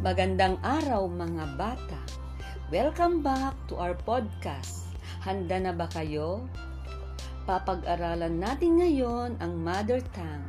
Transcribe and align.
Magandang 0.00 0.56
araw 0.64 1.12
mga 1.12 1.60
bata. 1.60 2.00
Welcome 2.72 3.20
back 3.20 3.52
to 3.68 3.76
our 3.76 3.92
podcast. 3.92 4.88
Handa 5.20 5.60
na 5.60 5.76
ba 5.76 5.92
kayo? 5.92 6.48
Papag-aralan 7.44 8.40
natin 8.40 8.80
ngayon 8.80 9.36
ang 9.44 9.60
Mother 9.60 10.00
Tongue, 10.16 10.48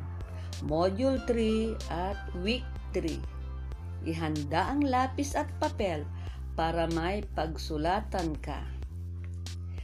Module 0.63 1.19
3 1.27 1.75
at 1.91 2.15
Week 2.39 2.63
3. 2.95 4.07
Ihanda 4.07 4.71
ang 4.71 4.87
lapis 4.87 5.35
at 5.35 5.51
papel 5.59 6.07
para 6.55 6.87
may 6.95 7.27
pagsulatan 7.35 8.39
ka. 8.39 8.63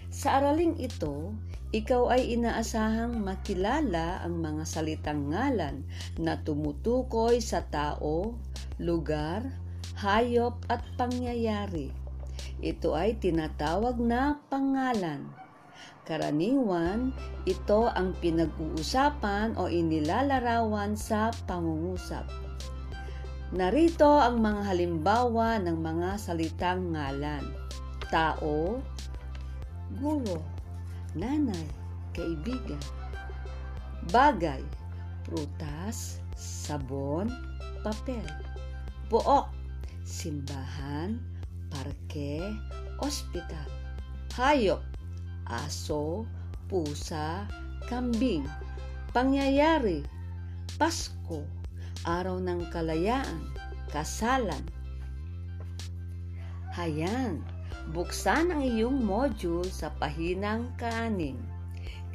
Sa 0.08 0.40
araling 0.40 0.80
ito, 0.80 1.36
ikaw 1.76 2.16
ay 2.16 2.40
inaasahang 2.40 3.20
makilala 3.20 4.24
ang 4.24 4.40
mga 4.40 4.64
salitang 4.64 5.36
ngalan 5.36 5.84
na 6.16 6.40
tumutukoy 6.40 7.44
sa 7.44 7.68
tao, 7.68 8.40
lugar, 8.78 9.42
hayop 9.98 10.62
at 10.70 10.86
pangyayari. 10.98 11.90
Ito 12.62 12.94
ay 12.94 13.18
tinatawag 13.18 13.98
na 13.98 14.38
pangalan. 14.50 15.30
Karaniwan, 16.06 17.12
ito 17.44 17.92
ang 17.92 18.16
pinag-uusapan 18.24 19.60
o 19.60 19.68
inilalarawan 19.68 20.96
sa 20.96 21.36
pangungusap. 21.46 22.24
Narito 23.52 24.08
ang 24.08 24.40
mga 24.40 24.62
halimbawa 24.72 25.60
ng 25.60 25.78
mga 25.78 26.10
salitang 26.16 26.96
ngalan. 26.96 27.44
Tao, 28.08 28.80
guro, 30.00 30.40
nanay, 31.12 31.68
kaibigan. 32.16 32.80
Bagay, 34.12 34.64
prutas, 35.28 36.24
sabon, 36.40 37.28
papel. 37.84 38.47
Buok, 39.08 39.48
simbahan, 40.04 41.16
parke, 41.72 42.44
ospital. 43.00 43.72
Hayop, 44.36 44.84
aso, 45.48 46.28
pusa, 46.68 47.48
kambing. 47.88 48.44
Pangyayari, 49.16 50.04
Pasko, 50.76 51.48
araw 52.04 52.36
ng 52.44 52.68
kalayaan, 52.68 53.48
kasalan. 53.96 54.68
Hayan, 56.76 57.40
buksan 57.96 58.52
ang 58.52 58.60
iyong 58.60 59.08
module 59.08 59.72
sa 59.72 59.88
pahinang 60.04 60.68
kaanim. 60.76 61.40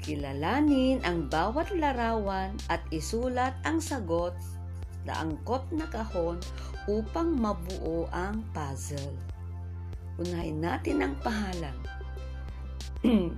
Kilalanin 0.05 1.01
ang 1.09 1.33
bawat 1.33 1.73
larawan 1.73 2.53
at 2.69 2.85
isulat 2.93 3.57
ang 3.65 3.81
sagot 3.81 4.37
na 5.07 5.23
angkop 5.23 5.67
na 5.75 5.87
kahon 5.91 6.39
upang 6.87 7.35
mabuo 7.35 8.07
ang 8.11 8.43
puzzle. 8.55 9.15
Unahin 10.19 10.63
natin 10.63 11.03
ang 11.03 11.15
pahalang. 11.23 11.81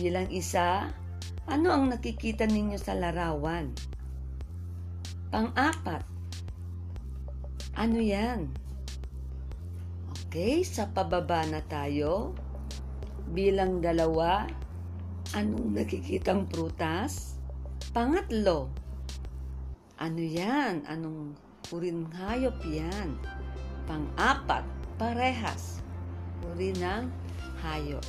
Bilang 0.00 0.28
isa, 0.32 0.88
ano 1.48 1.68
ang 1.72 1.92
nakikita 1.92 2.48
ninyo 2.48 2.78
sa 2.80 2.96
larawan? 2.96 3.72
Pang-apat, 5.28 6.04
ano 7.76 7.98
yan? 8.00 8.48
Okay, 10.28 10.60
sa 10.64 10.88
pababa 10.92 11.44
na 11.48 11.64
tayo. 11.64 12.36
Bilang 13.32 13.84
dalawa, 13.84 14.48
anong 15.36 15.76
nakikitang 15.76 16.48
prutas? 16.48 17.36
Pangatlo, 17.92 18.72
ano 19.98 20.22
yan? 20.22 20.86
Anong 20.86 21.34
urin 21.74 22.06
hayop 22.14 22.54
yan? 22.62 23.18
Pang-apat, 23.90 24.62
parehas. 24.94 25.82
Uri 26.54 26.70
ng 26.78 27.10
hayop. 27.58 28.06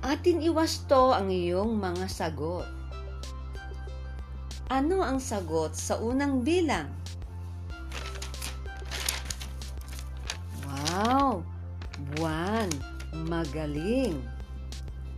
Atin 0.00 0.40
iwasto 0.40 1.12
ang 1.12 1.28
iyong 1.28 1.76
mga 1.76 2.08
sagot. 2.08 2.64
Ano 4.72 5.04
ang 5.04 5.20
sagot 5.20 5.76
sa 5.76 6.00
unang 6.00 6.40
bilang? 6.40 6.88
Wow! 10.64 11.44
Buwan! 12.16 12.68
Magaling! 13.28 14.24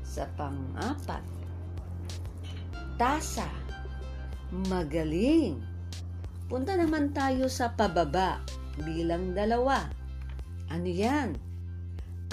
Sa 0.03 0.27
pang-apat, 0.35 1.23
tasa. 2.99 3.70
Magaling! 4.51 5.63
Punta 6.51 6.75
naman 6.75 7.15
tayo 7.15 7.47
sa 7.47 7.71
pababa 7.79 8.43
bilang 8.83 9.31
dalawa. 9.31 9.87
Ano 10.67 10.91
yan? 10.91 11.39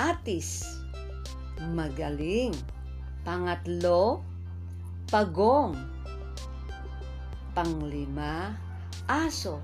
Atis. 0.01 0.65
Magaling. 1.77 2.57
Pangatlo, 3.21 4.25
pagong. 5.13 5.77
Panglima, 7.53 8.57
aso. 9.05 9.61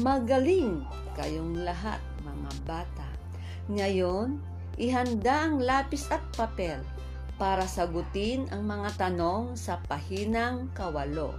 Magaling 0.00 0.88
kayong 1.12 1.60
lahat 1.60 2.00
mga 2.24 2.52
bata. 2.64 3.08
Ngayon, 3.68 4.40
ihanda 4.80 5.44
ang 5.44 5.60
lapis 5.60 6.08
at 6.08 6.24
papel 6.40 6.80
para 7.36 7.68
sagutin 7.68 8.48
ang 8.48 8.64
mga 8.64 8.96
tanong 8.96 9.60
sa 9.60 9.76
pahinang 9.84 10.72
kawalo 10.72 11.36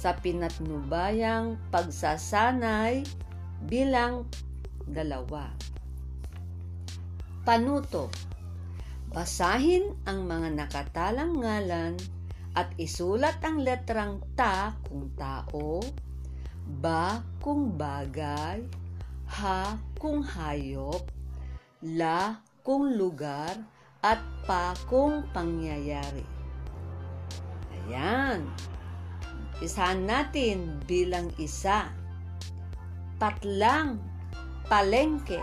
sa 0.00 0.16
pinatnubayang 0.16 1.60
pagsasanay 1.68 3.04
bilang 3.68 4.24
dalawa. 4.88 5.52
Panuto 7.44 8.08
Basahin 9.10 9.98
ang 10.06 10.30
mga 10.30 10.54
nakatalang 10.54 11.34
ngalan 11.42 11.98
at 12.54 12.70
isulat 12.78 13.42
ang 13.42 13.58
letrang 13.58 14.22
ta 14.38 14.78
kung 14.86 15.10
tao, 15.18 15.82
ba 16.78 17.18
kung 17.42 17.74
bagay, 17.74 18.62
ha 19.34 19.74
kung 19.98 20.22
hayop, 20.22 21.10
la 21.82 22.38
kung 22.62 22.94
lugar, 22.94 23.58
at 23.98 24.22
pa 24.46 24.78
kung 24.86 25.26
pangyayari. 25.34 26.22
Ayan. 27.74 28.46
Isahan 29.60 30.08
natin 30.08 30.80
bilang 30.88 31.28
isa. 31.36 31.92
Patlang, 33.20 34.00
palengke. 34.72 35.36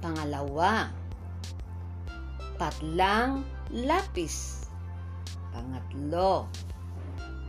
Pangalawa, 0.00 0.88
patlang, 2.56 3.44
lapis. 3.68 4.64
Pangatlo, 5.52 6.48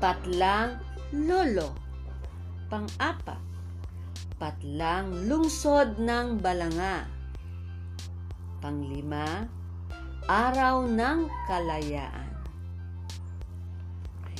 patlang, 0.03 0.75
lolo. 1.15 1.71
Pang-apat, 2.67 3.39
patlang, 4.35 5.31
lungsod 5.31 5.95
ng 5.95 6.35
balanga. 6.43 7.07
Panglima, 8.59 9.47
araw 10.27 10.83
ng 10.83 11.31
kalayaan. 11.47 12.34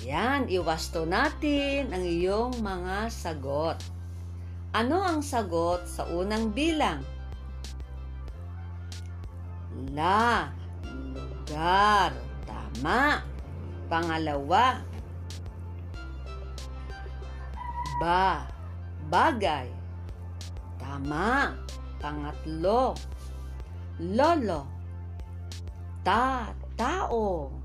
Ayan, 0.06 0.46
iwasto 0.54 1.02
natin 1.02 1.90
ang 1.90 2.06
iyong 2.06 2.62
mga 2.62 3.10
sagot. 3.10 3.82
Ano 4.70 5.02
ang 5.02 5.26
sagot 5.26 5.90
sa 5.90 6.06
unang 6.06 6.54
bilang? 6.54 7.02
La, 9.98 10.54
lugar. 10.86 12.14
Tama. 12.46 13.26
Pangalawa, 13.90 14.86
ba, 17.98 18.46
bagay. 19.10 19.66
Tama. 20.78 21.58
Pangatlo, 21.98 22.94
lolo. 23.98 24.70
Ta, 26.06 26.54
tao. 26.78 27.65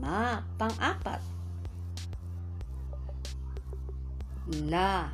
Tama. 0.00 0.40
Pang-apat, 0.56 1.20
la. 4.64 5.12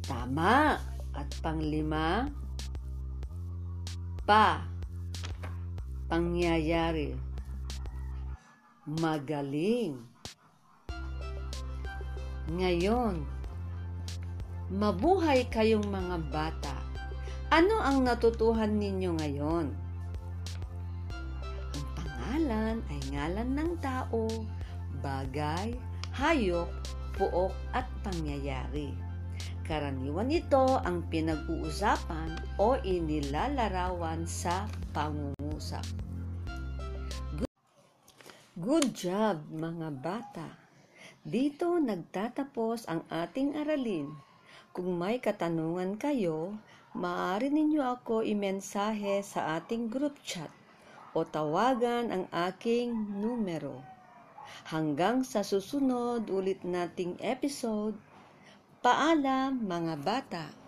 Tama. 0.00 0.80
At 1.12 1.28
panglima, 1.44 2.24
pa. 4.24 4.64
Pangyayari. 6.08 7.12
Magaling. 8.88 10.00
Ngayon, 12.48 13.28
mabuhay 14.72 15.44
kayong 15.52 15.84
mga 15.84 16.16
bata. 16.32 16.80
Ano 17.52 17.76
ang 17.76 18.08
natutuhan 18.08 18.80
ninyo 18.80 19.20
ngayon? 19.20 19.85
Pangalan 23.16 23.56
ng 23.56 23.72
tao, 23.80 24.28
bagay, 25.00 25.72
hayop, 26.20 26.68
pook 27.16 27.48
at 27.72 27.88
pangyayari. 28.04 28.92
Karaniwan 29.64 30.28
ito 30.28 30.76
ang 30.84 31.00
pinag-uusapan 31.08 32.60
o 32.60 32.76
inilalarawan 32.84 34.28
sa 34.28 34.68
pangungusap. 34.92 35.88
Good 38.52 38.92
job 38.92 39.48
mga 39.48 39.96
bata! 39.96 40.52
Dito 41.24 41.80
nagtatapos 41.80 42.84
ang 42.84 43.00
ating 43.08 43.56
aralin. 43.56 44.12
Kung 44.76 44.92
may 44.92 45.24
katanungan 45.24 45.96
kayo, 45.96 46.52
maaari 46.92 47.48
ninyo 47.48 47.80
ako 47.80 48.20
imensahe 48.28 49.24
sa 49.24 49.56
ating 49.56 49.88
group 49.88 50.20
chat 50.20 50.52
o 51.16 51.24
tawagan 51.24 52.12
ang 52.12 52.24
aking 52.28 52.92
numero. 53.16 53.80
Hanggang 54.68 55.24
sa 55.24 55.40
susunod 55.40 56.28
ulit 56.28 56.60
nating 56.60 57.16
episode, 57.24 57.96
paalam 58.84 59.64
mga 59.64 59.94
bata! 60.04 60.65